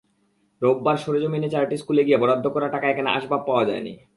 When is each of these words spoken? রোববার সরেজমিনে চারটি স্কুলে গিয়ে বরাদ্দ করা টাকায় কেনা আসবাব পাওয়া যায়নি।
রোববার 0.61 0.97
সরেজমিনে 0.97 1.49
চারটি 1.49 1.75
স্কুলে 1.77 2.01
গিয়ে 2.05 2.21
বরাদ্দ 2.21 2.45
করা 2.55 2.67
টাকায় 2.67 2.95
কেনা 2.95 3.11
আসবাব 3.11 3.41
পাওয়া 3.47 3.63
যায়নি। 3.65 3.93